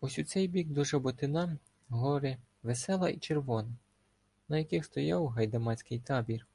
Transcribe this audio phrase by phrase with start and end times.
[0.00, 1.58] Ось у цей бік доЖаботина—
[1.88, 3.74] гори Весела і Червона,
[4.48, 6.46] на яких стояв гайдамацький табір.